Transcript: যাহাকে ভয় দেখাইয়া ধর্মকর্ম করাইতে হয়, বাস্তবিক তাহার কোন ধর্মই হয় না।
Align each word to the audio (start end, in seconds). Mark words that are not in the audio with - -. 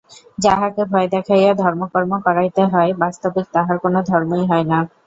যাহাকে 0.37 0.81
ভয় 0.91 1.07
দেখাইয়া 1.13 1.51
ধর্মকর্ম 1.55 2.11
করাইতে 2.25 2.63
হয়, 2.73 2.91
বাস্তবিক 3.01 3.45
তাহার 3.53 3.77
কোন 3.83 3.95
ধর্মই 4.09 4.43
হয় 4.49 4.65
না। 4.65 4.79